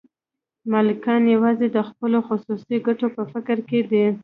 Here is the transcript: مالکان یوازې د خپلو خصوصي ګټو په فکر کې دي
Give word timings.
مالکان 0.71 1.23
یوازې 1.35 1.67
د 1.71 1.77
خپلو 1.89 2.19
خصوصي 2.27 2.77
ګټو 2.87 3.07
په 3.15 3.23
فکر 3.31 3.57
کې 3.69 3.79
دي 3.91 4.05